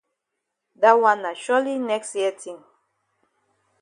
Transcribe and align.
Dat 0.81 0.95
wan 1.03 1.19
na 1.21 1.31
surely 1.43 1.75
next 1.89 2.11
year 2.19 2.33
tin. 2.41 2.59